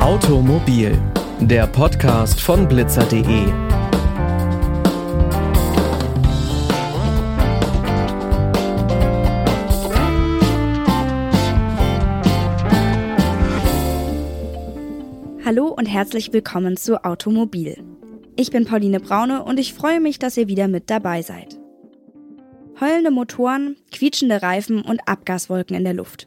Automobil, 0.00 0.98
der 1.40 1.66
Podcast 1.66 2.40
von 2.40 2.66
blitzer.de. 2.66 3.46
Hallo 15.44 15.66
und 15.68 15.86
herzlich 15.86 16.32
willkommen 16.32 16.76
zu 16.76 17.04
Automobil. 17.04 17.89
Ich 18.40 18.50
bin 18.50 18.64
Pauline 18.64 19.00
Braune 19.00 19.44
und 19.44 19.60
ich 19.60 19.74
freue 19.74 20.00
mich, 20.00 20.18
dass 20.18 20.38
ihr 20.38 20.48
wieder 20.48 20.66
mit 20.66 20.88
dabei 20.88 21.20
seid. 21.20 21.60
Heulende 22.80 23.10
Motoren, 23.10 23.76
quietschende 23.92 24.40
Reifen 24.40 24.80
und 24.80 25.06
Abgaswolken 25.06 25.76
in 25.76 25.84
der 25.84 25.92
Luft. 25.92 26.26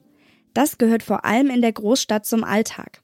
Das 0.53 0.77
gehört 0.77 1.02
vor 1.02 1.26
allem 1.26 1.49
in 1.49 1.63
der 1.63 1.73
Großstadt 1.73 2.27
zum 2.27 2.44
Alltag. 2.44 3.02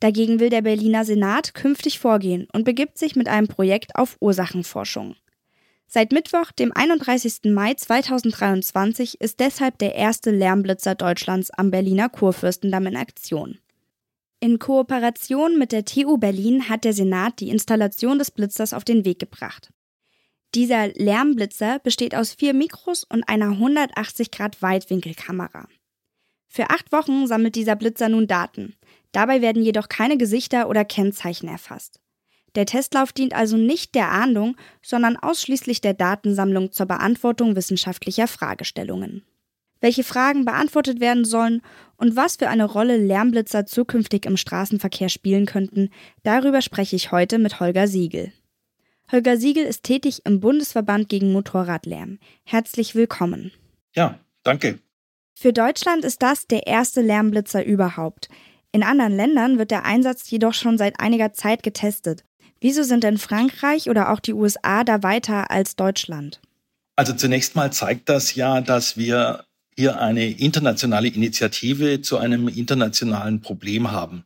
Dagegen 0.00 0.40
will 0.40 0.48
der 0.48 0.62
Berliner 0.62 1.04
Senat 1.04 1.52
künftig 1.52 1.98
vorgehen 1.98 2.48
und 2.54 2.64
begibt 2.64 2.96
sich 2.96 3.16
mit 3.16 3.28
einem 3.28 3.48
Projekt 3.48 3.96
auf 3.96 4.16
Ursachenforschung. 4.18 5.14
Seit 5.86 6.12
Mittwoch, 6.12 6.50
dem 6.50 6.72
31. 6.74 7.52
Mai 7.52 7.74
2023, 7.74 9.20
ist 9.20 9.40
deshalb 9.40 9.76
der 9.76 9.94
erste 9.94 10.30
Lärmblitzer 10.30 10.94
Deutschlands 10.94 11.50
am 11.50 11.70
Berliner 11.70 12.08
Kurfürstendamm 12.08 12.86
in 12.86 12.96
Aktion. 12.96 13.58
In 14.40 14.60
Kooperation 14.60 15.58
mit 15.58 15.72
der 15.72 15.84
TU 15.84 16.16
Berlin 16.16 16.68
hat 16.68 16.84
der 16.84 16.92
Senat 16.92 17.40
die 17.40 17.48
Installation 17.48 18.20
des 18.20 18.30
Blitzers 18.30 18.72
auf 18.72 18.84
den 18.84 19.04
Weg 19.04 19.18
gebracht. 19.18 19.70
Dieser 20.54 20.88
Lärmblitzer 20.88 21.80
besteht 21.80 22.14
aus 22.14 22.34
vier 22.34 22.54
Mikros 22.54 23.02
und 23.02 23.28
einer 23.28 23.50
180 23.50 24.30
Grad 24.30 24.62
Weitwinkelkamera. 24.62 25.66
Für 26.46 26.70
acht 26.70 26.92
Wochen 26.92 27.26
sammelt 27.26 27.56
dieser 27.56 27.74
Blitzer 27.74 28.08
nun 28.08 28.28
Daten. 28.28 28.76
Dabei 29.10 29.42
werden 29.42 29.62
jedoch 29.62 29.88
keine 29.88 30.16
Gesichter 30.16 30.68
oder 30.68 30.84
Kennzeichen 30.84 31.48
erfasst. 31.48 32.00
Der 32.54 32.64
Testlauf 32.64 33.12
dient 33.12 33.34
also 33.34 33.56
nicht 33.56 33.96
der 33.96 34.10
Ahndung, 34.12 34.56
sondern 34.82 35.16
ausschließlich 35.16 35.80
der 35.80 35.94
Datensammlung 35.94 36.70
zur 36.70 36.86
Beantwortung 36.86 37.56
wissenschaftlicher 37.56 38.28
Fragestellungen. 38.28 39.24
Welche 39.80 40.04
Fragen 40.04 40.44
beantwortet 40.44 41.00
werden 41.00 41.24
sollen 41.24 41.62
und 41.96 42.16
was 42.16 42.36
für 42.36 42.48
eine 42.48 42.64
Rolle 42.64 42.96
Lärmblitzer 42.96 43.66
zukünftig 43.66 44.26
im 44.26 44.36
Straßenverkehr 44.36 45.08
spielen 45.08 45.46
könnten, 45.46 45.90
darüber 46.22 46.62
spreche 46.62 46.96
ich 46.96 47.12
heute 47.12 47.38
mit 47.38 47.60
Holger 47.60 47.86
Siegel. 47.86 48.32
Holger 49.10 49.38
Siegel 49.38 49.64
ist 49.64 49.84
tätig 49.84 50.22
im 50.24 50.40
Bundesverband 50.40 51.08
gegen 51.08 51.32
Motorradlärm. 51.32 52.18
Herzlich 52.44 52.94
willkommen. 52.94 53.52
Ja, 53.94 54.18
danke. 54.42 54.80
Für 55.34 55.52
Deutschland 55.52 56.04
ist 56.04 56.22
das 56.22 56.46
der 56.46 56.66
erste 56.66 57.00
Lärmblitzer 57.00 57.64
überhaupt. 57.64 58.28
In 58.72 58.82
anderen 58.82 59.14
Ländern 59.14 59.58
wird 59.58 59.70
der 59.70 59.84
Einsatz 59.84 60.28
jedoch 60.30 60.52
schon 60.52 60.76
seit 60.76 61.00
einiger 61.00 61.32
Zeit 61.32 61.62
getestet. 61.62 62.24
Wieso 62.60 62.82
sind 62.82 63.04
denn 63.04 63.18
Frankreich 63.18 63.88
oder 63.88 64.10
auch 64.10 64.20
die 64.20 64.34
USA 64.34 64.84
da 64.84 65.02
weiter 65.02 65.50
als 65.50 65.76
Deutschland? 65.76 66.40
Also 66.96 67.12
zunächst 67.12 67.54
mal 67.54 67.72
zeigt 67.72 68.08
das 68.08 68.34
ja, 68.34 68.60
dass 68.60 68.96
wir 68.96 69.44
hier 69.78 70.00
eine 70.00 70.28
internationale 70.28 71.06
Initiative 71.06 72.02
zu 72.02 72.18
einem 72.18 72.48
internationalen 72.48 73.42
Problem 73.42 73.92
haben, 73.92 74.24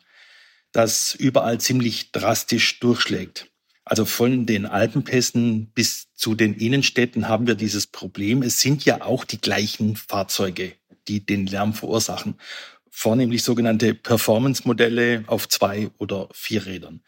das 0.72 1.14
überall 1.14 1.60
ziemlich 1.60 2.10
drastisch 2.10 2.80
durchschlägt. 2.80 3.50
Also 3.84 4.06
von 4.06 4.46
den 4.46 4.64
Alpenpässen 4.64 5.66
bis 5.66 6.08
zu 6.14 6.34
den 6.34 6.54
Innenstädten 6.54 7.28
haben 7.28 7.46
wir 7.46 7.54
dieses 7.54 7.86
Problem. 7.86 8.40
Es 8.40 8.60
sind 8.60 8.86
ja 8.86 9.02
auch 9.02 9.26
die 9.26 9.42
gleichen 9.42 9.96
Fahrzeuge, 9.96 10.72
die 11.06 11.26
den 11.26 11.46
Lärm 11.46 11.74
verursachen. 11.74 12.36
Vornehmlich 12.88 13.42
sogenannte 13.42 13.92
Performance-Modelle 13.92 15.24
auf 15.26 15.50
zwei 15.50 15.90
oder 15.98 16.30
vier 16.32 16.64
Rädern. 16.64 17.02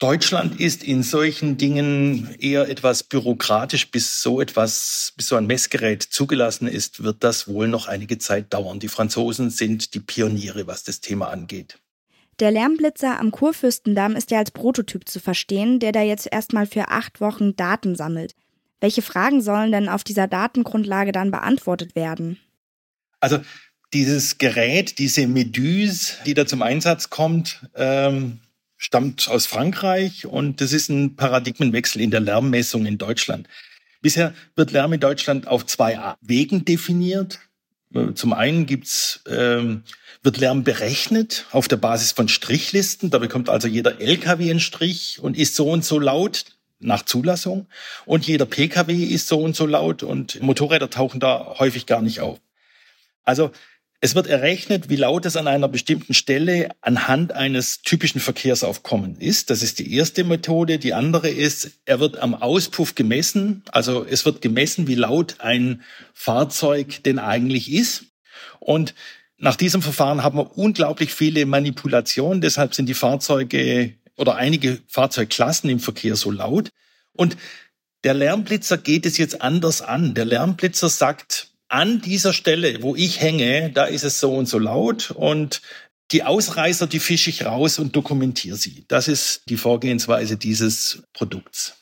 Deutschland 0.00 0.58
ist 0.58 0.82
in 0.82 1.02
solchen 1.02 1.58
Dingen 1.58 2.34
eher 2.38 2.70
etwas 2.70 3.02
bürokratisch, 3.02 3.90
bis 3.90 4.22
so 4.22 4.40
etwas, 4.40 5.12
bis 5.14 5.26
so 5.26 5.36
ein 5.36 5.46
Messgerät 5.46 6.02
zugelassen 6.02 6.66
ist, 6.66 7.04
wird 7.04 7.22
das 7.22 7.48
wohl 7.48 7.68
noch 7.68 7.86
einige 7.86 8.16
Zeit 8.16 8.52
dauern. 8.54 8.80
Die 8.80 8.88
Franzosen 8.88 9.50
sind 9.50 9.92
die 9.92 10.00
Pioniere, 10.00 10.66
was 10.66 10.84
das 10.84 11.02
Thema 11.02 11.28
angeht. 11.28 11.78
Der 12.38 12.50
Lärmblitzer 12.50 13.20
am 13.20 13.30
Kurfürstendamm 13.30 14.16
ist 14.16 14.30
ja 14.30 14.38
als 14.38 14.52
Prototyp 14.52 15.06
zu 15.06 15.20
verstehen, 15.20 15.80
der 15.80 15.92
da 15.92 16.00
jetzt 16.00 16.26
erstmal 16.32 16.64
für 16.64 16.88
acht 16.88 17.20
Wochen 17.20 17.54
Daten 17.54 17.94
sammelt. 17.94 18.34
Welche 18.80 19.02
Fragen 19.02 19.42
sollen 19.42 19.70
denn 19.70 19.90
auf 19.90 20.02
dieser 20.02 20.26
Datengrundlage 20.26 21.12
dann 21.12 21.30
beantwortet 21.30 21.94
werden? 21.94 22.38
Also 23.20 23.40
dieses 23.92 24.38
Gerät, 24.38 24.98
diese 24.98 25.26
Meduse, 25.26 26.14
die 26.24 26.32
da 26.32 26.46
zum 26.46 26.62
Einsatz 26.62 27.10
kommt, 27.10 27.60
ähm, 27.74 28.38
stammt 28.80 29.28
aus 29.28 29.44
Frankreich 29.44 30.26
und 30.26 30.62
das 30.62 30.72
ist 30.72 30.88
ein 30.88 31.14
Paradigmenwechsel 31.14 32.00
in 32.00 32.10
der 32.10 32.20
Lärmmessung 32.20 32.86
in 32.86 32.96
Deutschland. 32.96 33.46
Bisher 34.00 34.32
wird 34.56 34.72
Lärm 34.72 34.94
in 34.94 35.00
Deutschland 35.00 35.46
auf 35.46 35.66
zwei 35.66 36.16
Wegen 36.22 36.64
definiert. 36.64 37.40
Zum 38.14 38.32
einen 38.32 38.64
gibt's, 38.64 39.22
ähm, 39.28 39.82
wird 40.22 40.38
Lärm 40.38 40.64
berechnet 40.64 41.44
auf 41.52 41.68
der 41.68 41.76
Basis 41.76 42.12
von 42.12 42.28
Strichlisten. 42.28 43.10
Da 43.10 43.18
bekommt 43.18 43.50
also 43.50 43.68
jeder 43.68 44.00
LKW 44.00 44.50
einen 44.50 44.60
Strich 44.60 45.18
und 45.20 45.36
ist 45.36 45.56
so 45.56 45.70
und 45.70 45.84
so 45.84 45.98
laut 45.98 46.46
nach 46.78 47.04
Zulassung. 47.04 47.66
Und 48.06 48.26
jeder 48.26 48.46
PKW 48.46 48.94
ist 49.04 49.28
so 49.28 49.40
und 49.40 49.54
so 49.54 49.66
laut 49.66 50.02
und 50.02 50.40
Motorräder 50.40 50.88
tauchen 50.88 51.20
da 51.20 51.56
häufig 51.58 51.84
gar 51.84 52.00
nicht 52.00 52.20
auf. 52.20 52.40
Also 53.24 53.50
es 54.02 54.14
wird 54.14 54.28
errechnet, 54.28 54.88
wie 54.88 54.96
laut 54.96 55.26
es 55.26 55.36
an 55.36 55.46
einer 55.46 55.68
bestimmten 55.68 56.14
Stelle 56.14 56.70
anhand 56.80 57.32
eines 57.32 57.82
typischen 57.82 58.20
Verkehrsaufkommens 58.20 59.18
ist. 59.18 59.50
Das 59.50 59.62
ist 59.62 59.78
die 59.78 59.94
erste 59.94 60.24
Methode. 60.24 60.78
Die 60.78 60.94
andere 60.94 61.28
ist, 61.28 61.72
er 61.84 62.00
wird 62.00 62.18
am 62.18 62.34
Auspuff 62.34 62.94
gemessen. 62.94 63.62
Also 63.70 64.06
es 64.08 64.24
wird 64.24 64.40
gemessen, 64.40 64.86
wie 64.86 64.94
laut 64.94 65.36
ein 65.40 65.82
Fahrzeug 66.14 67.02
denn 67.04 67.18
eigentlich 67.18 67.70
ist. 67.70 68.04
Und 68.58 68.94
nach 69.36 69.56
diesem 69.56 69.82
Verfahren 69.82 70.22
haben 70.22 70.38
wir 70.38 70.56
unglaublich 70.56 71.12
viele 71.12 71.44
Manipulationen. 71.44 72.40
Deshalb 72.40 72.74
sind 72.74 72.88
die 72.88 72.94
Fahrzeuge 72.94 73.94
oder 74.16 74.36
einige 74.36 74.80
Fahrzeugklassen 74.86 75.68
im 75.68 75.80
Verkehr 75.80 76.16
so 76.16 76.30
laut. 76.30 76.70
Und 77.12 77.36
der 78.04 78.14
Lärmblitzer 78.14 78.78
geht 78.78 79.04
es 79.04 79.18
jetzt 79.18 79.42
anders 79.42 79.82
an. 79.82 80.14
Der 80.14 80.24
Lärmblitzer 80.24 80.88
sagt, 80.88 81.49
an 81.70 82.00
dieser 82.00 82.32
Stelle, 82.32 82.82
wo 82.82 82.96
ich 82.96 83.20
hänge, 83.20 83.70
da 83.70 83.84
ist 83.84 84.04
es 84.04 84.20
so 84.20 84.34
und 84.34 84.46
so 84.46 84.58
laut 84.58 85.12
und 85.12 85.62
die 86.10 86.24
Ausreißer, 86.24 86.88
die 86.88 86.98
fische 86.98 87.30
ich 87.30 87.46
raus 87.46 87.78
und 87.78 87.94
dokumentiere 87.94 88.56
sie. 88.56 88.84
Das 88.88 89.06
ist 89.06 89.42
die 89.48 89.56
Vorgehensweise 89.56 90.36
dieses 90.36 91.04
Produkts. 91.12 91.76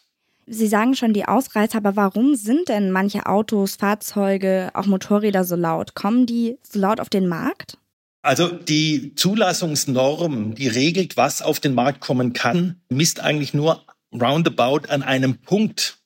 Sie 0.47 0.66
sagen 0.66 0.94
schon 0.94 1.15
die 1.15 1.25
Ausreißer, 1.25 1.78
aber 1.78 1.97
warum 1.97 2.34
sind 2.34 2.69
denn 2.69 2.91
manche 2.91 3.26
Autos, 3.26 3.76
Fahrzeuge, 3.76 4.71
auch 4.75 4.87
Motorräder 4.87 5.44
so 5.44 5.56
laut? 5.56 5.94
Kommen 5.94 6.26
die 6.26 6.59
so 6.62 6.78
laut 6.78 7.00
auf 7.00 7.09
den 7.09 7.26
Markt? 7.26 7.78
Also 8.22 8.49
die 8.49 9.15
Zulassungsnorm, 9.15 10.55
die 10.55 10.69
regelt, 10.69 11.16
was 11.16 11.41
auf 11.41 11.60
den 11.60 11.75
Markt 11.75 12.00
kommen 12.00 12.34
kann, 12.34 12.81
misst 12.91 13.20
eigentlich 13.20 13.55
nur 13.55 13.84
roundabout 14.12 14.88
an 14.88 15.03
einem 15.03 15.38
Punkt 15.38 15.99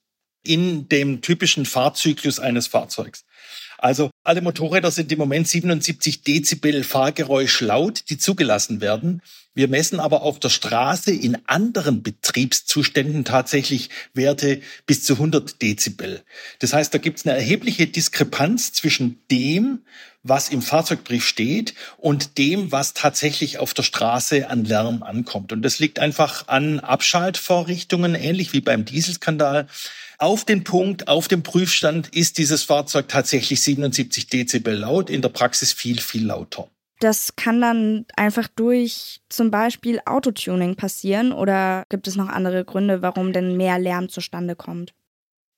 in 0.44 0.88
dem 0.88 1.22
typischen 1.22 1.64
Fahrzyklus 1.64 2.38
eines 2.38 2.66
Fahrzeugs. 2.66 3.24
Also 3.82 4.12
alle 4.22 4.42
Motorräder 4.42 4.92
sind 4.92 5.10
im 5.10 5.18
Moment 5.18 5.48
77 5.48 6.22
Dezibel 6.22 6.84
Fahrgeräusch 6.84 7.60
laut, 7.62 8.04
die 8.10 8.16
zugelassen 8.16 8.80
werden. 8.80 9.22
Wir 9.54 9.66
messen 9.66 9.98
aber 9.98 10.22
auf 10.22 10.38
der 10.38 10.50
Straße 10.50 11.10
in 11.10 11.36
anderen 11.46 12.04
Betriebszuständen 12.04 13.24
tatsächlich 13.24 13.90
Werte 14.14 14.60
bis 14.86 15.02
zu 15.02 15.14
100 15.14 15.60
Dezibel. 15.60 16.22
Das 16.60 16.72
heißt, 16.72 16.94
da 16.94 16.98
gibt 16.98 17.18
es 17.18 17.26
eine 17.26 17.36
erhebliche 17.36 17.88
Diskrepanz 17.88 18.72
zwischen 18.72 19.20
dem, 19.32 19.80
was 20.22 20.50
im 20.50 20.62
Fahrzeugbrief 20.62 21.26
steht 21.26 21.74
und 21.96 22.38
dem, 22.38 22.70
was 22.70 22.94
tatsächlich 22.94 23.58
auf 23.58 23.74
der 23.74 23.82
Straße 23.82 24.48
an 24.48 24.64
Lärm 24.64 25.02
ankommt. 25.02 25.52
Und 25.52 25.62
das 25.62 25.80
liegt 25.80 25.98
einfach 25.98 26.46
an 26.46 26.78
Abschaltvorrichtungen, 26.78 28.14
ähnlich 28.14 28.52
wie 28.52 28.60
beim 28.60 28.84
Dieselskandal 28.84 29.66
auf 30.22 30.44
den 30.44 30.62
Punkt, 30.62 31.08
auf 31.08 31.26
dem 31.26 31.42
Prüfstand 31.42 32.14
ist 32.14 32.38
dieses 32.38 32.62
Fahrzeug 32.62 33.08
tatsächlich 33.08 33.60
77 33.60 34.28
Dezibel 34.28 34.74
laut, 34.74 35.10
in 35.10 35.20
der 35.20 35.30
Praxis 35.30 35.72
viel, 35.72 36.00
viel 36.00 36.26
lauter. 36.26 36.68
Das 37.00 37.34
kann 37.34 37.60
dann 37.60 38.06
einfach 38.16 38.46
durch 38.46 39.20
zum 39.28 39.50
Beispiel 39.50 40.00
Autotuning 40.06 40.76
passieren 40.76 41.32
oder 41.32 41.84
gibt 41.88 42.06
es 42.06 42.14
noch 42.14 42.28
andere 42.28 42.64
Gründe, 42.64 43.02
warum 43.02 43.32
denn 43.32 43.56
mehr 43.56 43.80
Lärm 43.80 44.08
zustande 44.08 44.54
kommt? 44.54 44.94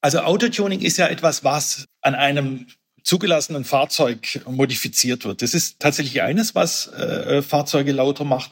Also 0.01 0.21
Autotuning 0.21 0.81
ist 0.81 0.97
ja 0.97 1.09
etwas, 1.09 1.45
was 1.45 1.85
an 2.01 2.15
einem 2.15 2.67
zugelassenen 3.03 3.65
Fahrzeug 3.65 4.41
modifiziert 4.47 5.27
wird. 5.27 5.43
Das 5.43 5.53
ist 5.53 5.79
tatsächlich 5.79 6.23
eines, 6.23 6.55
was 6.55 6.89
äh, 6.95 7.43
Fahrzeuge 7.43 7.93
lauter 7.93 8.25
macht. 8.25 8.51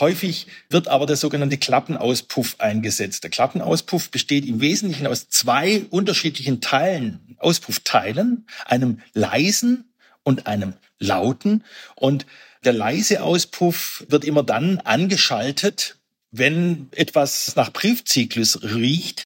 Häufig 0.00 0.46
wird 0.70 0.88
aber 0.88 1.06
der 1.06 1.16
sogenannte 1.16 1.58
Klappenauspuff 1.58 2.56
eingesetzt. 2.58 3.24
Der 3.24 3.30
Klappenauspuff 3.30 4.10
besteht 4.10 4.46
im 4.46 4.60
Wesentlichen 4.60 5.06
aus 5.06 5.28
zwei 5.28 5.84
unterschiedlichen 5.90 6.60
Teilen, 6.60 7.36
Auspuffteilen, 7.38 8.46
einem 8.64 9.00
leisen 9.12 9.92
und 10.22 10.46
einem 10.46 10.74
lauten. 10.98 11.64
Und 11.96 12.26
der 12.64 12.72
leise 12.72 13.22
Auspuff 13.22 14.04
wird 14.08 14.24
immer 14.24 14.42
dann 14.42 14.78
angeschaltet, 14.78 15.96
wenn 16.30 16.88
etwas 16.92 17.56
nach 17.56 17.72
Briefzyklus 17.72 18.62
riecht. 18.62 19.24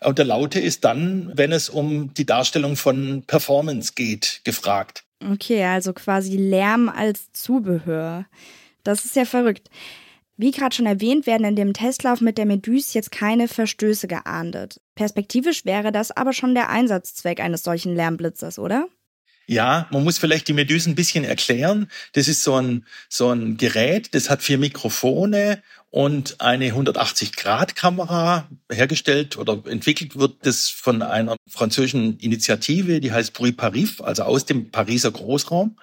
Und 0.00 0.18
der 0.18 0.26
laute 0.26 0.60
ist 0.60 0.84
dann, 0.84 1.32
wenn 1.34 1.52
es 1.52 1.68
um 1.68 2.12
die 2.14 2.26
Darstellung 2.26 2.76
von 2.76 3.24
Performance 3.26 3.92
geht, 3.94 4.40
gefragt. 4.44 5.04
Okay, 5.22 5.64
also 5.64 5.92
quasi 5.92 6.36
Lärm 6.36 6.88
als 6.88 7.32
Zubehör. 7.32 8.26
Das 8.82 9.04
ist 9.04 9.16
ja 9.16 9.24
verrückt. 9.24 9.70
Wie 10.36 10.50
gerade 10.50 10.74
schon 10.74 10.86
erwähnt, 10.86 11.26
werden 11.26 11.46
in 11.46 11.56
dem 11.56 11.72
Testlauf 11.72 12.20
mit 12.20 12.38
der 12.38 12.46
Medus 12.46 12.92
jetzt 12.92 13.12
keine 13.12 13.46
Verstöße 13.46 14.08
geahndet. 14.08 14.80
Perspektivisch 14.96 15.64
wäre 15.64 15.92
das 15.92 16.10
aber 16.10 16.32
schon 16.32 16.54
der 16.54 16.70
Einsatzzweck 16.70 17.40
eines 17.40 17.62
solchen 17.62 17.94
Lärmblitzers, 17.94 18.58
oder? 18.58 18.88
Ja, 19.46 19.86
man 19.90 20.02
muss 20.04 20.18
vielleicht 20.18 20.48
die 20.48 20.54
Meduse 20.54 20.90
ein 20.90 20.94
bisschen 20.94 21.24
erklären. 21.24 21.88
Das 22.14 22.28
ist 22.28 22.42
so 22.42 22.56
ein, 22.56 22.86
so 23.08 23.30
ein 23.30 23.58
Gerät, 23.58 24.14
das 24.14 24.30
hat 24.30 24.42
vier 24.42 24.58
Mikrofone 24.58 25.62
und 25.90 26.40
eine 26.40 26.70
180-Grad-Kamera 26.70 28.48
hergestellt 28.72 29.36
oder 29.36 29.62
entwickelt 29.66 30.16
wird 30.18 30.46
das 30.46 30.68
von 30.68 31.02
einer 31.02 31.36
französischen 31.46 32.18
Initiative, 32.18 33.00
die 33.00 33.12
heißt 33.12 33.34
Bruit 33.34 33.56
Paris, 33.56 34.00
also 34.00 34.24
aus 34.24 34.46
dem 34.46 34.70
Pariser 34.70 35.12
Großraum. 35.12 35.76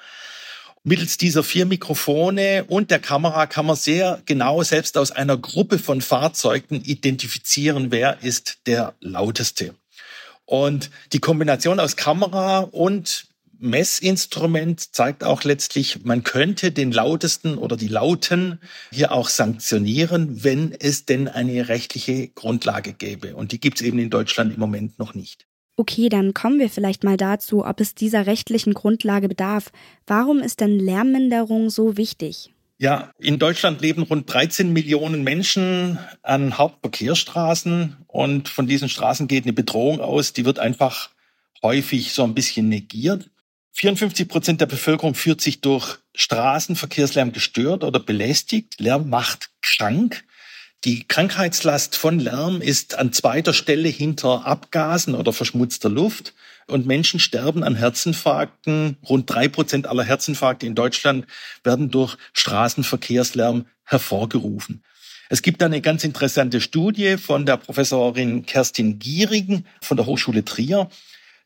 Mittels 0.83 1.17
dieser 1.17 1.43
vier 1.43 1.67
Mikrofone 1.67 2.65
und 2.67 2.89
der 2.89 2.97
Kamera 2.97 3.45
kann 3.45 3.67
man 3.67 3.75
sehr 3.75 4.19
genau 4.25 4.63
selbst 4.63 4.97
aus 4.97 5.11
einer 5.11 5.37
Gruppe 5.37 5.77
von 5.77 6.01
Fahrzeugen 6.01 6.81
identifizieren, 6.81 7.91
wer 7.91 8.23
ist 8.23 8.61
der 8.65 8.95
lauteste. 8.99 9.75
Und 10.45 10.89
die 11.13 11.19
Kombination 11.19 11.79
aus 11.79 11.97
Kamera 11.97 12.61
und 12.61 13.27
Messinstrument 13.59 14.95
zeigt 14.95 15.23
auch 15.23 15.43
letztlich, 15.43 16.03
man 16.03 16.23
könnte 16.23 16.71
den 16.71 16.91
lautesten 16.91 17.59
oder 17.59 17.77
die 17.77 17.87
Lauten 17.87 18.59
hier 18.91 19.11
auch 19.11 19.29
sanktionieren, 19.29 20.43
wenn 20.43 20.71
es 20.71 21.05
denn 21.05 21.27
eine 21.27 21.69
rechtliche 21.69 22.29
Grundlage 22.29 22.93
gäbe. 22.93 23.35
Und 23.35 23.51
die 23.51 23.59
gibt 23.59 23.79
es 23.79 23.85
eben 23.85 23.99
in 23.99 24.09
Deutschland 24.09 24.55
im 24.55 24.59
Moment 24.59 24.97
noch 24.97 25.13
nicht. 25.13 25.45
Okay, 25.81 26.09
dann 26.09 26.35
kommen 26.35 26.59
wir 26.59 26.69
vielleicht 26.69 27.03
mal 27.03 27.17
dazu, 27.17 27.65
ob 27.65 27.81
es 27.81 27.95
dieser 27.95 28.27
rechtlichen 28.27 28.75
Grundlage 28.75 29.27
bedarf. 29.27 29.71
Warum 30.05 30.37
ist 30.37 30.59
denn 30.59 30.77
Lärmminderung 30.77 31.71
so 31.71 31.97
wichtig? 31.97 32.53
Ja, 32.77 33.11
in 33.17 33.39
Deutschland 33.39 33.81
leben 33.81 34.03
rund 34.03 34.31
13 34.31 34.71
Millionen 34.71 35.23
Menschen 35.23 35.97
an 36.21 36.59
Hauptverkehrsstraßen 36.59 37.97
und 38.05 38.47
von 38.47 38.67
diesen 38.67 38.89
Straßen 38.89 39.27
geht 39.27 39.45
eine 39.45 39.53
Bedrohung 39.53 40.01
aus, 40.01 40.33
die 40.33 40.45
wird 40.45 40.59
einfach 40.59 41.09
häufig 41.63 42.13
so 42.13 42.23
ein 42.25 42.35
bisschen 42.35 42.69
negiert. 42.69 43.31
54 43.71 44.27
Prozent 44.27 44.61
der 44.61 44.67
Bevölkerung 44.67 45.15
fühlt 45.15 45.41
sich 45.41 45.61
durch 45.61 45.97
Straßenverkehrslärm 46.13 47.31
gestört 47.31 47.83
oder 47.83 47.99
belästigt. 47.99 48.79
Lärm 48.79 49.09
macht 49.09 49.49
krank. 49.63 50.25
Die 50.83 51.07
Krankheitslast 51.07 51.95
von 51.95 52.19
Lärm 52.19 52.59
ist 52.59 52.97
an 52.97 53.13
zweiter 53.13 53.53
Stelle 53.53 53.87
hinter 53.87 54.47
Abgasen 54.47 55.13
oder 55.13 55.31
verschmutzter 55.31 55.89
Luft. 55.89 56.33
Und 56.65 56.87
Menschen 56.87 57.19
sterben 57.19 57.63
an 57.63 57.75
Herzinfarkten. 57.75 58.97
Rund 59.07 59.29
drei 59.29 59.47
Prozent 59.47 59.85
aller 59.85 60.03
Herzinfarkte 60.03 60.65
in 60.65 60.73
Deutschland 60.73 61.27
werden 61.63 61.91
durch 61.91 62.17
Straßenverkehrslärm 62.33 63.67
hervorgerufen. 63.83 64.83
Es 65.29 65.43
gibt 65.43 65.61
eine 65.61 65.81
ganz 65.81 66.03
interessante 66.03 66.59
Studie 66.59 67.17
von 67.17 67.45
der 67.45 67.57
Professorin 67.57 68.47
Kerstin 68.47 68.97
Gierigen 68.97 69.67
von 69.81 69.97
der 69.97 70.07
Hochschule 70.07 70.43
Trier 70.43 70.89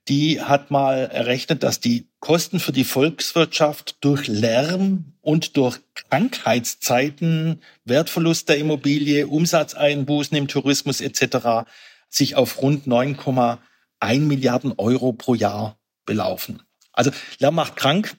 die 0.07 0.41
hat 0.41 0.69
mal 0.69 1.09
errechnet, 1.11 1.63
dass 1.63 1.79
die 1.79 2.07
Kosten 2.19 2.59
für 2.59 2.71
die 2.71 2.83
Volkswirtschaft 2.83 3.97
durch 4.01 4.27
Lärm 4.27 5.13
und 5.21 5.57
durch 5.57 5.79
Krankheitszeiten, 5.95 7.61
Wertverlust 7.85 8.49
der 8.49 8.57
Immobilie, 8.57 9.27
Umsatzeinbußen 9.27 10.37
im 10.37 10.47
Tourismus 10.47 11.01
etc. 11.01 11.67
sich 12.09 12.35
auf 12.35 12.61
rund 12.61 12.87
9,1 12.87 14.19
Milliarden 14.19 14.73
Euro 14.77 15.13
pro 15.13 15.33
Jahr 15.33 15.77
belaufen. 16.05 16.61
Also 16.93 17.11
Lärm 17.39 17.55
macht 17.55 17.75
krank. 17.75 18.15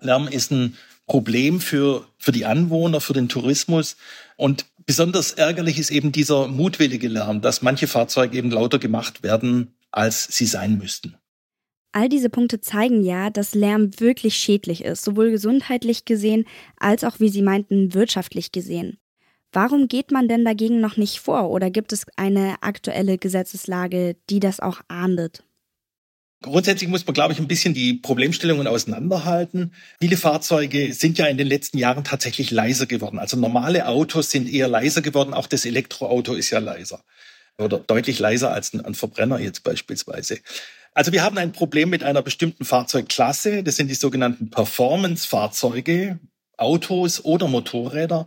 Lärm 0.00 0.28
ist 0.28 0.50
ein 0.50 0.76
Problem 1.06 1.60
für, 1.60 2.06
für 2.18 2.32
die 2.32 2.46
Anwohner, 2.46 3.00
für 3.00 3.14
den 3.14 3.28
Tourismus. 3.28 3.96
Und 4.36 4.66
besonders 4.86 5.32
ärgerlich 5.32 5.78
ist 5.78 5.90
eben 5.90 6.12
dieser 6.12 6.48
mutwillige 6.48 7.08
Lärm, 7.08 7.40
dass 7.40 7.62
manche 7.62 7.86
Fahrzeuge 7.86 8.36
eben 8.36 8.50
lauter 8.50 8.78
gemacht 8.78 9.22
werden, 9.22 9.74
als 9.90 10.24
sie 10.24 10.46
sein 10.46 10.78
müssten. 10.78 11.17
All 11.92 12.08
diese 12.08 12.28
Punkte 12.28 12.60
zeigen 12.60 13.02
ja, 13.02 13.30
dass 13.30 13.54
Lärm 13.54 13.98
wirklich 13.98 14.36
schädlich 14.36 14.84
ist, 14.84 15.04
sowohl 15.04 15.30
gesundheitlich 15.30 16.04
gesehen 16.04 16.44
als 16.78 17.02
auch, 17.02 17.18
wie 17.18 17.30
Sie 17.30 17.42
meinten, 17.42 17.94
wirtschaftlich 17.94 18.52
gesehen. 18.52 18.98
Warum 19.52 19.88
geht 19.88 20.10
man 20.10 20.28
denn 20.28 20.44
dagegen 20.44 20.80
noch 20.80 20.98
nicht 20.98 21.20
vor 21.20 21.50
oder 21.50 21.70
gibt 21.70 21.92
es 21.92 22.04
eine 22.16 22.62
aktuelle 22.62 23.16
Gesetzeslage, 23.16 24.16
die 24.28 24.40
das 24.40 24.60
auch 24.60 24.82
ahndet? 24.88 25.42
Grundsätzlich 26.42 26.88
muss 26.88 27.04
man, 27.04 27.14
glaube 27.14 27.32
ich, 27.32 27.40
ein 27.40 27.48
bisschen 27.48 27.74
die 27.74 27.94
Problemstellungen 27.94 28.68
auseinanderhalten. 28.68 29.72
Viele 30.00 30.16
Fahrzeuge 30.16 30.92
sind 30.92 31.18
ja 31.18 31.26
in 31.26 31.36
den 31.36 31.48
letzten 31.48 31.78
Jahren 31.78 32.04
tatsächlich 32.04 32.52
leiser 32.52 32.86
geworden. 32.86 33.18
Also 33.18 33.36
normale 33.36 33.88
Autos 33.88 34.30
sind 34.30 34.48
eher 34.48 34.68
leiser 34.68 35.02
geworden. 35.02 35.34
Auch 35.34 35.48
das 35.48 35.64
Elektroauto 35.64 36.34
ist 36.34 36.50
ja 36.50 36.60
leiser 36.60 37.02
oder 37.58 37.78
deutlich 37.78 38.20
leiser 38.20 38.52
als 38.52 38.72
ein 38.72 38.94
Verbrenner 38.94 39.40
jetzt 39.40 39.64
beispielsweise. 39.64 40.38
Also 40.94 41.12
wir 41.12 41.22
haben 41.22 41.38
ein 41.38 41.52
Problem 41.52 41.90
mit 41.90 42.02
einer 42.02 42.22
bestimmten 42.22 42.64
Fahrzeugklasse. 42.64 43.62
Das 43.62 43.76
sind 43.76 43.88
die 43.88 43.94
sogenannten 43.94 44.50
Performance-Fahrzeuge, 44.50 46.18
Autos 46.56 47.24
oder 47.24 47.46
Motorräder. 47.48 48.26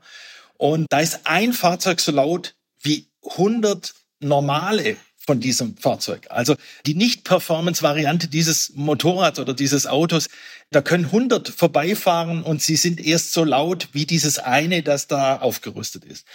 Und 0.58 0.88
da 0.90 1.00
ist 1.00 1.22
ein 1.25 1.54
Fahrzeug 1.54 2.00
so 2.00 2.12
laut 2.12 2.56
wie 2.81 3.08
100 3.24 3.94
normale 4.19 4.96
von 5.25 5.39
diesem 5.39 5.77
Fahrzeug. 5.77 6.27
Also 6.29 6.56
die 6.85 6.95
Nicht-Performance-Variante 6.95 8.27
dieses 8.27 8.73
Motorrads 8.75 9.39
oder 9.39 9.53
dieses 9.53 9.85
Autos, 9.85 10.27
da 10.71 10.81
können 10.81 11.06
100 11.06 11.50
vorbeifahren 11.50 12.44
und 12.44 12.62
sie 12.62 12.75
sind 12.75 13.06
erst 13.06 13.33
so 13.33 13.44
laut 13.44 13.89
wie 13.91 14.06
dieses 14.06 14.39
eine, 14.39 14.81
das 14.83 15.07
da 15.07 15.38
aufgerüstet 15.38 16.06
ist. 16.06 16.25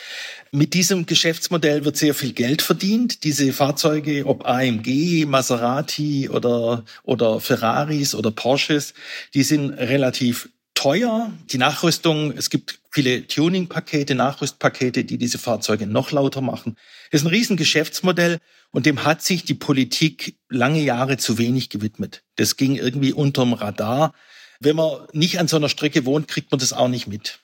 Mit 0.52 0.74
diesem 0.74 1.06
Geschäftsmodell 1.06 1.84
wird 1.84 1.96
sehr 1.96 2.14
viel 2.14 2.32
Geld 2.32 2.62
verdient. 2.62 3.24
Diese 3.24 3.52
Fahrzeuge, 3.52 4.26
ob 4.26 4.46
AMG, 4.46 5.24
Maserati 5.26 6.28
oder, 6.28 6.84
oder 7.02 7.40
Ferraris 7.40 8.14
oder 8.14 8.30
Porsches, 8.30 8.94
die 9.34 9.42
sind 9.42 9.70
relativ 9.70 10.50
teuer. 10.76 11.32
Die 11.50 11.58
Nachrüstung, 11.58 12.32
es 12.36 12.50
gibt 12.50 12.78
viele 12.92 13.26
Tuning-Pakete, 13.26 14.14
Nachrüstpakete, 14.14 15.04
die 15.04 15.18
diese 15.18 15.38
Fahrzeuge 15.38 15.88
noch 15.88 16.12
lauter 16.12 16.40
machen. 16.40 16.76
Das 17.10 17.22
ist 17.22 17.26
ein 17.26 17.30
Riesengeschäftsmodell 17.30 18.38
und 18.70 18.86
dem 18.86 19.04
hat 19.04 19.22
sich 19.22 19.44
die 19.44 19.54
Politik 19.54 20.36
lange 20.48 20.80
Jahre 20.80 21.16
zu 21.16 21.38
wenig 21.38 21.70
gewidmet. 21.70 22.22
Das 22.36 22.56
ging 22.56 22.76
irgendwie 22.76 23.12
unterm 23.12 23.54
Radar. 23.54 24.14
Wenn 24.60 24.76
man 24.76 25.06
nicht 25.12 25.40
an 25.40 25.48
so 25.48 25.56
einer 25.56 25.68
Strecke 25.68 26.04
wohnt, 26.04 26.28
kriegt 26.28 26.52
man 26.52 26.60
das 26.60 26.72
auch 26.72 26.88
nicht 26.88 27.08
mit. 27.08 27.40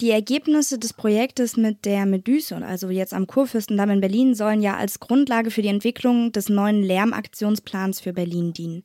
Die 0.00 0.10
Ergebnisse 0.10 0.78
des 0.78 0.92
Projektes 0.92 1.56
mit 1.56 1.84
der 1.84 2.04
Medusa, 2.04 2.58
also 2.58 2.90
jetzt 2.90 3.14
am 3.14 3.26
Kurfürstendamm 3.26 3.90
in 3.90 4.00
Berlin, 4.00 4.34
sollen 4.34 4.60
ja 4.60 4.76
als 4.76 4.98
Grundlage 4.98 5.50
für 5.50 5.62
die 5.62 5.68
Entwicklung 5.68 6.32
des 6.32 6.48
neuen 6.48 6.82
Lärmaktionsplans 6.82 8.00
für 8.00 8.12
Berlin 8.12 8.52
dienen. 8.52 8.82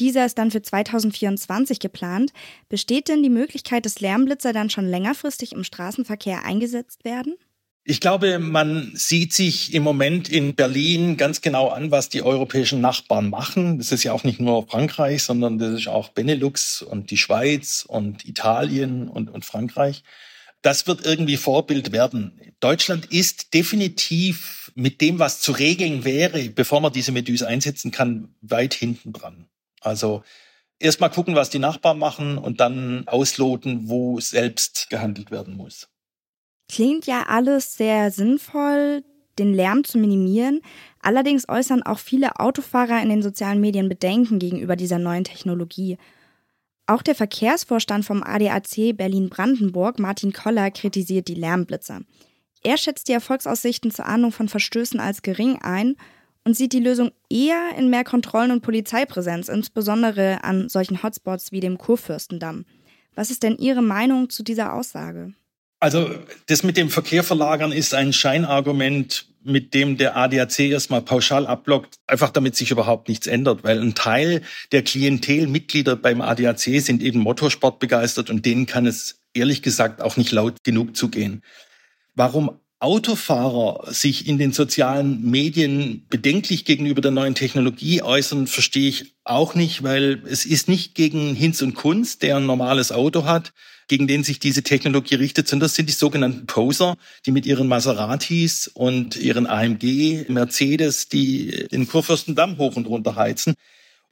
Dieser 0.00 0.26
ist 0.26 0.38
dann 0.38 0.50
für 0.50 0.62
2024 0.62 1.80
geplant. 1.80 2.32
Besteht 2.68 3.08
denn 3.08 3.22
die 3.22 3.30
Möglichkeit, 3.30 3.86
dass 3.86 4.00
Lärmblitzer 4.00 4.52
dann 4.52 4.70
schon 4.70 4.86
längerfristig 4.86 5.52
im 5.52 5.64
Straßenverkehr 5.64 6.44
eingesetzt 6.44 7.04
werden? 7.04 7.36
Ich 7.84 7.98
glaube, 7.98 8.38
man 8.38 8.92
sieht 8.94 9.32
sich 9.32 9.74
im 9.74 9.82
Moment 9.82 10.28
in 10.28 10.54
Berlin 10.54 11.16
ganz 11.16 11.40
genau 11.40 11.68
an, 11.68 11.90
was 11.90 12.08
die 12.08 12.22
europäischen 12.22 12.80
Nachbarn 12.80 13.28
machen. 13.28 13.78
Das 13.78 13.90
ist 13.90 14.04
ja 14.04 14.12
auch 14.12 14.22
nicht 14.22 14.38
nur 14.38 14.68
Frankreich, 14.68 15.24
sondern 15.24 15.58
das 15.58 15.80
ist 15.80 15.88
auch 15.88 16.10
Benelux 16.10 16.82
und 16.82 17.10
die 17.10 17.16
Schweiz 17.16 17.84
und 17.88 18.24
Italien 18.24 19.08
und, 19.08 19.28
und 19.28 19.44
Frankreich. 19.44 20.04
Das 20.62 20.86
wird 20.86 21.04
irgendwie 21.04 21.36
Vorbild 21.36 21.90
werden. 21.90 22.40
Deutschland 22.60 23.06
ist 23.06 23.52
definitiv 23.52 24.70
mit 24.76 25.00
dem, 25.00 25.18
was 25.18 25.40
zu 25.40 25.50
regeln 25.50 26.04
wäre, 26.04 26.50
bevor 26.50 26.80
man 26.80 26.92
diese 26.92 27.10
Meduse 27.10 27.48
einsetzen 27.48 27.90
kann, 27.90 28.36
weit 28.42 28.74
hinten 28.74 29.12
dran. 29.12 29.48
Also 29.82 30.22
erstmal 30.78 31.10
gucken, 31.10 31.34
was 31.34 31.50
die 31.50 31.58
Nachbarn 31.58 31.98
machen 31.98 32.38
und 32.38 32.60
dann 32.60 33.06
ausloten, 33.06 33.88
wo 33.88 34.20
selbst 34.20 34.88
gehandelt 34.90 35.30
werden 35.30 35.56
muss. 35.56 35.88
Klingt 36.68 37.06
ja 37.06 37.24
alles 37.26 37.76
sehr 37.76 38.10
sinnvoll, 38.10 39.04
den 39.38 39.54
Lärm 39.54 39.84
zu 39.84 39.98
minimieren. 39.98 40.60
Allerdings 41.00 41.48
äußern 41.48 41.82
auch 41.82 41.98
viele 41.98 42.38
Autofahrer 42.38 43.02
in 43.02 43.08
den 43.08 43.22
sozialen 43.22 43.60
Medien 43.60 43.88
Bedenken 43.88 44.38
gegenüber 44.38 44.76
dieser 44.76 44.98
neuen 44.98 45.24
Technologie. 45.24 45.98
Auch 46.86 47.02
der 47.02 47.14
Verkehrsvorstand 47.14 48.04
vom 48.04 48.22
ADAC 48.22 48.96
Berlin-Brandenburg, 48.96 49.98
Martin 49.98 50.32
Koller, 50.32 50.70
kritisiert 50.70 51.28
die 51.28 51.34
Lärmblitzer. 51.34 52.00
Er 52.62 52.76
schätzt 52.76 53.08
die 53.08 53.12
Erfolgsaussichten 53.12 53.90
zur 53.90 54.06
Ahndung 54.06 54.32
von 54.32 54.48
Verstößen 54.48 55.00
als 55.00 55.22
gering 55.22 55.60
ein 55.62 55.96
und 56.44 56.56
sieht 56.56 56.72
die 56.72 56.80
Lösung 56.80 57.12
eher 57.30 57.70
in 57.78 57.90
mehr 57.90 58.04
Kontrollen 58.04 58.50
und 58.50 58.62
Polizeipräsenz, 58.62 59.48
insbesondere 59.48 60.44
an 60.44 60.68
solchen 60.68 61.02
Hotspots 61.02 61.52
wie 61.52 61.60
dem 61.60 61.78
Kurfürstendamm. 61.78 62.64
Was 63.14 63.30
ist 63.30 63.42
denn 63.42 63.58
Ihre 63.58 63.82
Meinung 63.82 64.30
zu 64.30 64.42
dieser 64.42 64.72
Aussage? 64.72 65.34
Also 65.80 66.14
das 66.46 66.62
mit 66.62 66.76
dem 66.76 66.90
Verkehr 66.90 67.24
verlagern 67.24 67.72
ist 67.72 67.92
ein 67.92 68.12
Scheinargument, 68.12 69.26
mit 69.42 69.74
dem 69.74 69.96
der 69.96 70.16
ADAC 70.16 70.60
erstmal 70.60 71.02
pauschal 71.02 71.44
abblockt, 71.46 71.96
einfach 72.06 72.30
damit 72.30 72.54
sich 72.54 72.70
überhaupt 72.70 73.08
nichts 73.08 73.26
ändert, 73.26 73.64
weil 73.64 73.80
ein 73.80 73.96
Teil 73.96 74.42
der 74.70 74.82
Klientelmitglieder 74.82 75.96
beim 75.96 76.20
ADAC 76.20 76.80
sind 76.80 77.02
eben 77.02 77.18
Motorsport 77.18 77.80
begeistert 77.80 78.30
und 78.30 78.46
denen 78.46 78.66
kann 78.66 78.86
es 78.86 79.22
ehrlich 79.34 79.62
gesagt 79.62 80.00
auch 80.00 80.16
nicht 80.16 80.30
laut 80.30 80.62
genug 80.62 80.96
zugehen. 80.96 81.42
Warum 82.14 82.60
Autofahrer 82.82 83.92
sich 83.92 84.26
in 84.26 84.38
den 84.38 84.52
sozialen 84.52 85.30
Medien 85.30 86.04
bedenklich 86.10 86.64
gegenüber 86.64 87.00
der 87.00 87.12
neuen 87.12 87.36
Technologie 87.36 88.02
äußern, 88.02 88.48
verstehe 88.48 88.88
ich 88.88 89.14
auch 89.22 89.54
nicht, 89.54 89.84
weil 89.84 90.20
es 90.26 90.44
ist 90.44 90.68
nicht 90.68 90.96
gegen 90.96 91.36
Hinz 91.36 91.62
und 91.62 91.74
Kunz, 91.74 92.18
der 92.18 92.38
ein 92.38 92.46
normales 92.46 92.90
Auto 92.90 93.24
hat, 93.24 93.52
gegen 93.86 94.08
den 94.08 94.24
sich 94.24 94.40
diese 94.40 94.64
Technologie 94.64 95.14
richtet, 95.14 95.46
sondern 95.46 95.66
das 95.66 95.76
sind 95.76 95.88
die 95.88 95.92
sogenannten 95.92 96.46
Poser, 96.46 96.96
die 97.24 97.30
mit 97.30 97.46
ihren 97.46 97.68
Maseratis 97.68 98.66
und 98.66 99.14
ihren 99.14 99.46
AMG, 99.46 100.24
Mercedes, 100.28 101.08
die 101.08 101.68
den 101.70 101.86
Kurfürstendamm 101.86 102.58
hoch 102.58 102.74
und 102.74 102.86
runter 102.86 103.14
heizen. 103.14 103.54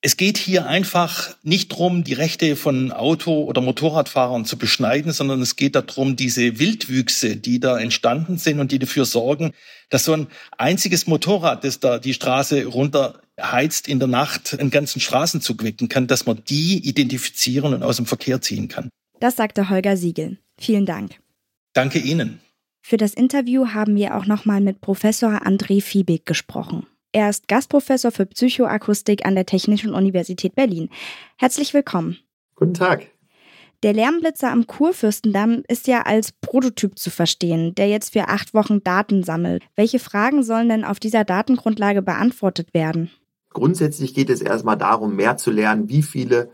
Es 0.02 0.16
geht 0.16 0.38
hier 0.38 0.66
einfach 0.66 1.36
nicht 1.42 1.68
drum, 1.68 2.04
die 2.04 2.14
Rechte 2.14 2.56
von 2.56 2.90
Auto- 2.90 3.44
oder 3.44 3.60
Motorradfahrern 3.60 4.46
zu 4.46 4.56
beschneiden, 4.56 5.12
sondern 5.12 5.42
es 5.42 5.56
geht 5.56 5.74
darum, 5.74 6.16
diese 6.16 6.58
Wildwüchse, 6.58 7.36
die 7.36 7.60
da 7.60 7.78
entstanden 7.78 8.38
sind 8.38 8.60
und 8.60 8.72
die 8.72 8.78
dafür 8.78 9.04
sorgen, 9.04 9.52
dass 9.90 10.04
so 10.04 10.14
ein 10.14 10.28
einziges 10.56 11.06
Motorrad, 11.06 11.64
das 11.64 11.80
da 11.80 11.98
die 11.98 12.14
Straße 12.14 12.64
runterheizt 12.64 13.88
in 13.88 13.98
der 13.98 14.08
Nacht, 14.08 14.58
einen 14.58 14.70
ganzen 14.70 15.00
Straßenzug 15.00 15.62
wecken 15.64 15.90
kann, 15.90 16.06
dass 16.06 16.24
man 16.24 16.42
die 16.48 16.78
identifizieren 16.78 17.74
und 17.74 17.82
aus 17.82 17.96
dem 17.96 18.06
Verkehr 18.06 18.40
ziehen 18.40 18.68
kann. 18.68 18.88
Das 19.20 19.36
sagte 19.36 19.68
Holger 19.68 19.98
Siegel. 19.98 20.38
Vielen 20.58 20.86
Dank. 20.86 21.20
Danke 21.74 21.98
Ihnen. 21.98 22.40
Für 22.80 22.96
das 22.96 23.12
Interview 23.12 23.68
haben 23.68 23.96
wir 23.96 24.16
auch 24.16 24.24
nochmal 24.24 24.62
mit 24.62 24.80
Professor 24.80 25.46
André 25.46 25.82
Fiebig 25.82 26.24
gesprochen. 26.24 26.86
Er 27.12 27.28
ist 27.28 27.48
Gastprofessor 27.48 28.12
für 28.12 28.24
Psychoakustik 28.24 29.26
an 29.26 29.34
der 29.34 29.44
Technischen 29.44 29.94
Universität 29.94 30.54
Berlin. 30.54 30.90
Herzlich 31.36 31.74
willkommen. 31.74 32.18
Guten 32.54 32.74
Tag. 32.74 33.08
Der 33.82 33.94
Lärmblitzer 33.94 34.50
am 34.50 34.66
Kurfürstendamm 34.68 35.62
ist 35.66 35.88
ja 35.88 36.02
als 36.02 36.30
Prototyp 36.32 36.98
zu 36.98 37.10
verstehen, 37.10 37.74
der 37.74 37.88
jetzt 37.88 38.12
für 38.12 38.28
acht 38.28 38.54
Wochen 38.54 38.84
Daten 38.84 39.24
sammelt. 39.24 39.64
Welche 39.74 39.98
Fragen 39.98 40.44
sollen 40.44 40.68
denn 40.68 40.84
auf 40.84 41.00
dieser 41.00 41.24
Datengrundlage 41.24 42.02
beantwortet 42.02 42.74
werden? 42.74 43.10
Grundsätzlich 43.48 44.14
geht 44.14 44.30
es 44.30 44.40
erstmal 44.40 44.76
darum, 44.76 45.16
mehr 45.16 45.36
zu 45.36 45.50
lernen, 45.50 45.88
wie 45.88 46.02
viele 46.02 46.50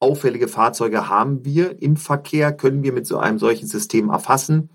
auffällige 0.00 0.48
Fahrzeuge 0.48 1.08
haben 1.08 1.44
wir 1.44 1.80
im 1.80 1.96
Verkehr, 1.96 2.52
können 2.52 2.82
wir 2.82 2.92
mit 2.92 3.06
so 3.06 3.18
einem 3.18 3.38
solchen 3.38 3.68
System 3.68 4.08
erfassen 4.08 4.70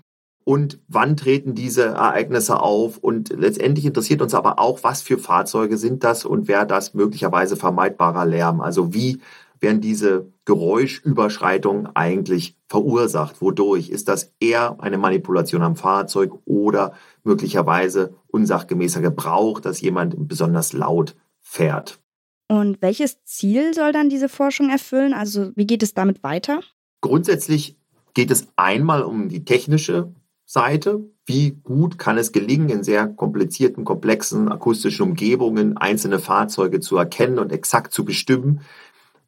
und 0.48 0.78
wann 0.86 1.16
treten 1.16 1.56
diese 1.56 1.86
Ereignisse 1.86 2.60
auf. 2.60 2.98
Und 2.98 3.30
letztendlich 3.30 3.84
interessiert 3.84 4.22
uns 4.22 4.32
aber 4.32 4.60
auch, 4.60 4.84
was 4.84 5.02
für 5.02 5.18
Fahrzeuge 5.18 5.76
sind 5.76 6.04
das 6.04 6.24
und 6.24 6.46
wer 6.46 6.64
das 6.64 6.94
möglicherweise 6.94 7.56
vermeidbarer 7.56 8.24
Lärm. 8.24 8.60
Also 8.60 8.94
wie 8.94 9.20
werden 9.58 9.80
diese 9.80 10.30
Geräuschüberschreitungen 10.44 11.88
eigentlich 11.96 12.56
verursacht? 12.68 13.40
Wodurch? 13.40 13.90
Ist 13.90 14.06
das 14.06 14.32
eher 14.38 14.76
eine 14.78 14.98
Manipulation 14.98 15.62
am 15.62 15.74
Fahrzeug 15.74 16.32
oder 16.44 16.92
möglicherweise 17.24 18.14
unsachgemäßer 18.28 19.00
Gebrauch, 19.00 19.58
dass 19.58 19.80
jemand 19.80 20.28
besonders 20.28 20.72
laut 20.72 21.16
fährt? 21.40 21.98
Und 22.46 22.80
welches 22.80 23.24
Ziel 23.24 23.74
soll 23.74 23.90
dann 23.90 24.10
diese 24.10 24.28
Forschung 24.28 24.70
erfüllen? 24.70 25.12
Also 25.12 25.50
wie 25.56 25.66
geht 25.66 25.82
es 25.82 25.92
damit 25.92 26.22
weiter? 26.22 26.60
Grundsätzlich 27.00 27.76
geht 28.14 28.30
es 28.30 28.46
einmal 28.54 29.02
um 29.02 29.28
die 29.28 29.44
technische 29.44 30.14
Seite. 30.46 31.00
Wie 31.26 31.50
gut 31.50 31.98
kann 31.98 32.18
es 32.18 32.30
gelingen, 32.30 32.68
in 32.68 32.84
sehr 32.84 33.08
komplizierten, 33.08 33.84
komplexen 33.84 34.48
akustischen 34.48 35.02
Umgebungen 35.02 35.76
einzelne 35.76 36.20
Fahrzeuge 36.20 36.78
zu 36.78 36.96
erkennen 36.96 37.40
und 37.40 37.52
exakt 37.52 37.92
zu 37.92 38.04
bestimmen? 38.04 38.60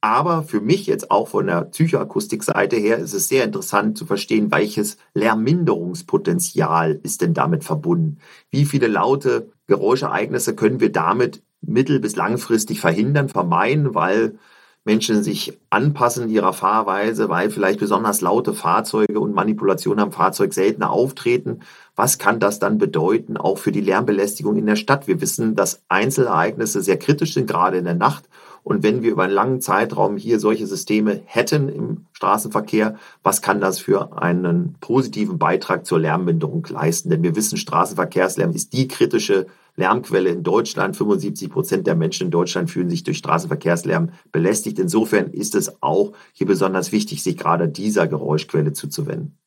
Aber 0.01 0.45
für 0.45 0.61
mich 0.61 0.87
jetzt 0.87 1.11
auch 1.11 1.27
von 1.27 1.49
der 1.49 1.63
Psychoakustikseite 1.63 2.77
her 2.77 2.99
ist 2.99 3.15
es 3.15 3.27
sehr 3.27 3.43
interessant 3.43 3.99
zu 3.99 4.07
verstehen, 4.07 4.53
welches 4.53 4.97
Lärmminderungspotenzial 5.15 7.01
ist 7.03 7.21
denn 7.21 7.35
damit 7.35 7.65
verbunden? 7.65 8.19
Wie 8.51 8.65
viele 8.65 8.87
laute 8.87 9.51
Geräuschereignisse 9.67 10.55
können 10.55 10.79
wir 10.79 10.93
damit 10.93 11.43
mittel- 11.61 11.99
bis 11.99 12.15
langfristig 12.15 12.81
verhindern, 12.81 13.29
vermeiden, 13.29 13.97
weil 13.97 14.39
Menschen 14.85 15.23
sich 15.23 15.59
anpassen 15.71 16.31
ihrer 16.31 16.53
Fahrweise, 16.53 17.29
weil 17.29 17.51
vielleicht 17.51 17.79
besonders 17.79 18.21
laute 18.21 18.55
Fahrzeuge 18.55 19.21
und 19.21 19.35
Manipulationen 19.35 20.01
am 20.01 20.13
Fahrzeug 20.13 20.55
seltener 20.55 20.91
auftreten. 20.91 21.61
Was 21.95 22.19
kann 22.19 22.41
das 22.41 22.59
dann 22.59 22.79
bedeuten, 22.79 23.37
auch 23.37 23.59
für 23.59 23.73
die 23.73 23.83
Lärmbelästigung 23.83 24.57
in 24.57 24.67
der 24.67 24.77
Stadt? 24.77 25.07
Wir 25.07 25.21
wissen, 25.21 25.55
dass 25.57 25.83
Einzelereignisse 25.89 26.81
sehr 26.81 26.99
kritisch 26.99 27.35
sind, 27.35 27.47
gerade 27.47 27.77
in 27.77 27.85
der 27.85 27.95
Nacht. 27.95 28.29
Und 28.63 28.83
wenn 28.83 29.03
wir 29.03 29.11
über 29.11 29.25
einen 29.25 29.33
langen 29.33 29.61
Zeitraum 29.61 30.17
hier 30.17 30.39
solche 30.41 30.67
Systeme 30.67 31.23
hätten 31.25 31.69
im 31.69 32.07
Straßenverkehr, 32.13 32.97
was 33.23 33.43
kann 33.43 33.61
das 33.61 33.79
für 33.79 34.21
einen 34.21 34.77
positiven 34.81 35.39
Beitrag 35.39 35.87
zur 35.87 36.01
Lärmminderung 36.01 36.67
leisten? 36.69 37.11
Denn 37.11 37.23
wir 37.23 37.37
wissen, 37.37 37.57
Straßenverkehrslärm 37.57 38.53
ist 38.53 38.73
die 38.73 38.89
kritische 38.89 39.47
Lärmquelle 39.79 40.29
in 40.29 40.43
Deutschland. 40.43 40.97
75 40.97 41.49
Prozent 41.51 41.87
der 41.87 41.95
Menschen 41.95 42.25
in 42.25 42.31
Deutschland 42.31 42.71
fühlen 42.71 42.91
sich 42.91 43.05
durch 43.05 43.19
Straßenverkehrslärm 43.19 44.11
belästigt. 44.33 44.79
Insofern 44.79 45.29
ist 45.29 45.55
es 45.55 45.83
auch 45.83 46.13
hier 46.33 46.47
besonders 46.47 46.93
wichtig, 46.93 47.23
sich 47.23 47.37
gerade 47.37 47.69
dieser 47.69 48.09
Geräuschquelle 48.09 48.73
zuzuwenden. 48.73 49.39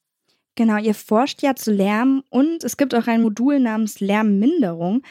Genau, 0.56 0.78
ihr 0.78 0.96
forscht 0.96 1.44
ja 1.44 1.56
zu 1.56 1.72
Lärm 1.72 2.24
und 2.30 2.64
es 2.64 2.78
gibt 2.78 2.96
auch 2.96 3.08
ein 3.08 3.22
Modul 3.22 3.60
namens 3.60 4.00
Lärmminderung. 4.00 5.02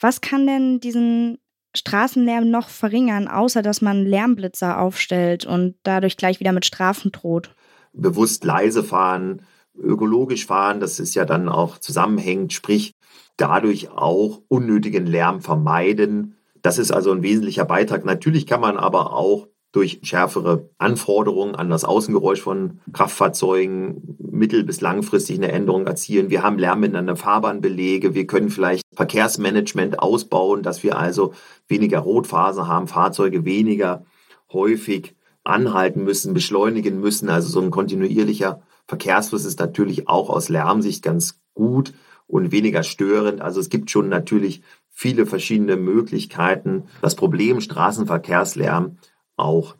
Was 0.00 0.20
kann 0.20 0.46
denn 0.46 0.80
diesen 0.80 1.38
Straßenlärm 1.76 2.50
noch 2.50 2.68
verringern, 2.68 3.28
außer 3.28 3.62
dass 3.62 3.80
man 3.80 4.04
Lärmblitzer 4.04 4.80
aufstellt 4.80 5.46
und 5.46 5.76
dadurch 5.82 6.16
gleich 6.16 6.40
wieder 6.40 6.52
mit 6.52 6.66
Strafen 6.66 7.12
droht? 7.12 7.54
Bewusst 7.92 8.44
leise 8.44 8.82
fahren, 8.82 9.42
ökologisch 9.78 10.46
fahren, 10.46 10.80
das 10.80 11.00
ist 11.00 11.14
ja 11.14 11.24
dann 11.24 11.48
auch 11.48 11.78
zusammenhängend, 11.78 12.52
sprich 12.52 12.94
dadurch 13.36 13.90
auch 13.90 14.42
unnötigen 14.48 15.06
Lärm 15.06 15.40
vermeiden. 15.40 16.36
Das 16.62 16.78
ist 16.78 16.92
also 16.92 17.12
ein 17.12 17.22
wesentlicher 17.22 17.64
Beitrag. 17.64 18.04
Natürlich 18.04 18.46
kann 18.46 18.60
man 18.60 18.76
aber 18.76 19.12
auch 19.12 19.48
durch 19.74 19.98
schärfere 20.04 20.70
Anforderungen 20.78 21.56
an 21.56 21.68
das 21.68 21.84
Außengeräusch 21.84 22.40
von 22.40 22.78
Kraftfahrzeugen 22.92 24.16
mittel- 24.20 24.62
bis 24.62 24.80
langfristig 24.80 25.36
eine 25.36 25.50
Änderung 25.50 25.88
erzielen. 25.88 26.30
Wir 26.30 26.44
haben 26.44 26.60
lärmindernde 26.60 27.16
Fahrbahnbelege. 27.16 28.14
Wir 28.14 28.28
können 28.28 28.50
vielleicht 28.50 28.84
Verkehrsmanagement 28.94 29.98
ausbauen, 29.98 30.62
dass 30.62 30.84
wir 30.84 30.96
also 30.96 31.34
weniger 31.66 31.98
Rotphase 31.98 32.68
haben, 32.68 32.86
Fahrzeuge 32.86 33.44
weniger 33.44 34.04
häufig 34.52 35.16
anhalten 35.42 36.04
müssen, 36.04 36.34
beschleunigen 36.34 37.00
müssen. 37.00 37.28
Also 37.28 37.48
so 37.48 37.60
ein 37.60 37.72
kontinuierlicher 37.72 38.62
Verkehrsfluss 38.86 39.44
ist 39.44 39.58
natürlich 39.60 40.08
auch 40.08 40.30
aus 40.30 40.48
Lärmsicht 40.48 41.02
ganz 41.02 41.40
gut 41.54 41.94
und 42.26 42.52
weniger 42.52 42.82
störend. 42.82 43.40
Also 43.40 43.60
es 43.60 43.68
gibt 43.68 43.90
schon 43.90 44.08
natürlich 44.08 44.62
viele 44.90 45.26
verschiedene 45.26 45.76
Möglichkeiten, 45.76 46.84
das 47.02 47.14
Problem 47.14 47.60
Straßenverkehrslärm 47.60 48.98
auch 49.36 49.76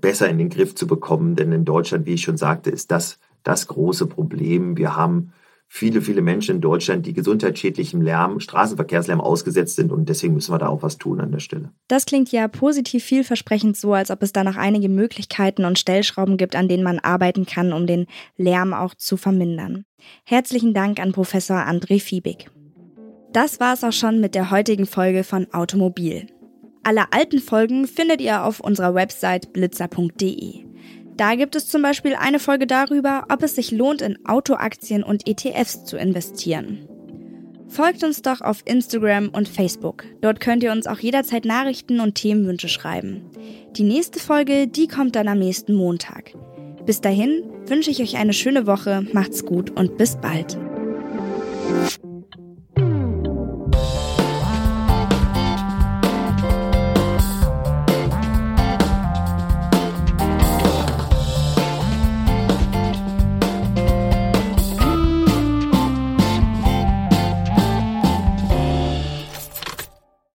besser 0.00 0.28
in 0.28 0.38
den 0.38 0.50
Griff 0.50 0.74
zu 0.74 0.86
bekommen. 0.86 1.36
Denn 1.36 1.52
in 1.52 1.64
Deutschland, 1.64 2.06
wie 2.06 2.14
ich 2.14 2.22
schon 2.22 2.36
sagte, 2.36 2.70
ist 2.70 2.90
das 2.90 3.18
das 3.42 3.66
große 3.68 4.06
Problem. 4.06 4.76
Wir 4.76 4.96
haben 4.96 5.32
viele, 5.68 6.00
viele 6.00 6.22
Menschen 6.22 6.56
in 6.56 6.60
Deutschland, 6.60 7.06
die 7.06 7.12
gesundheitsschädlichem 7.12 8.00
Lärm, 8.00 8.40
Straßenverkehrslärm 8.40 9.20
ausgesetzt 9.20 9.76
sind 9.76 9.92
und 9.92 10.08
deswegen 10.08 10.34
müssen 10.34 10.52
wir 10.52 10.58
da 10.58 10.68
auch 10.68 10.82
was 10.82 10.98
tun 10.98 11.20
an 11.20 11.30
der 11.30 11.38
Stelle. 11.38 11.70
Das 11.86 12.06
klingt 12.06 12.32
ja 12.32 12.48
positiv 12.48 13.04
vielversprechend 13.04 13.76
so, 13.76 13.92
als 13.92 14.10
ob 14.10 14.22
es 14.22 14.32
da 14.32 14.42
noch 14.42 14.56
einige 14.56 14.88
Möglichkeiten 14.88 15.64
und 15.64 15.78
Stellschrauben 15.78 16.38
gibt, 16.38 16.56
an 16.56 16.68
denen 16.68 16.82
man 16.82 16.98
arbeiten 16.98 17.46
kann, 17.46 17.72
um 17.72 17.86
den 17.86 18.06
Lärm 18.36 18.72
auch 18.72 18.94
zu 18.94 19.16
vermindern. 19.16 19.84
Herzlichen 20.24 20.74
Dank 20.74 21.00
an 21.00 21.12
Professor 21.12 21.58
André 21.58 22.00
Fiebig. 22.00 22.50
Das 23.32 23.60
war 23.60 23.74
es 23.74 23.84
auch 23.84 23.92
schon 23.92 24.20
mit 24.20 24.34
der 24.34 24.50
heutigen 24.50 24.86
Folge 24.86 25.22
von 25.22 25.52
Automobil. 25.52 26.26
Alle 26.82 27.12
alten 27.12 27.40
Folgen 27.40 27.86
findet 27.86 28.22
ihr 28.22 28.44
auf 28.44 28.60
unserer 28.60 28.94
Website 28.94 29.52
blitzer.de. 29.52 30.67
Da 31.18 31.34
gibt 31.34 31.56
es 31.56 31.66
zum 31.66 31.82
Beispiel 31.82 32.14
eine 32.14 32.38
Folge 32.38 32.68
darüber, 32.68 33.26
ob 33.28 33.42
es 33.42 33.56
sich 33.56 33.72
lohnt, 33.72 34.02
in 34.02 34.24
Autoaktien 34.24 35.02
und 35.02 35.26
ETFs 35.26 35.84
zu 35.84 35.96
investieren. 35.96 36.88
Folgt 37.66 38.04
uns 38.04 38.22
doch 38.22 38.40
auf 38.40 38.62
Instagram 38.64 39.28
und 39.28 39.48
Facebook. 39.48 40.04
Dort 40.20 40.38
könnt 40.38 40.62
ihr 40.62 40.70
uns 40.70 40.86
auch 40.86 41.00
jederzeit 41.00 41.44
Nachrichten 41.44 41.98
und 41.98 42.14
Themenwünsche 42.14 42.68
schreiben. 42.68 43.22
Die 43.76 43.82
nächste 43.82 44.20
Folge, 44.20 44.68
die 44.68 44.86
kommt 44.86 45.16
dann 45.16 45.26
am 45.26 45.40
nächsten 45.40 45.74
Montag. 45.74 46.34
Bis 46.86 47.00
dahin 47.00 47.42
wünsche 47.66 47.90
ich 47.90 48.00
euch 48.00 48.16
eine 48.16 48.32
schöne 48.32 48.68
Woche, 48.68 49.04
macht's 49.12 49.44
gut 49.44 49.70
und 49.76 49.98
bis 49.98 50.16
bald. 50.16 50.56